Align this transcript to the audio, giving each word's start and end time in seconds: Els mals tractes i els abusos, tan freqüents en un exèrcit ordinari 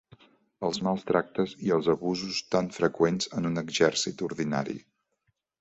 Els 0.67 0.79
mals 0.87 1.03
tractes 1.11 1.53
i 1.67 1.73
els 1.75 1.91
abusos, 1.95 2.39
tan 2.57 2.71
freqüents 2.79 3.31
en 3.41 3.51
un 3.53 3.63
exèrcit 3.67 4.29
ordinari 4.33 4.79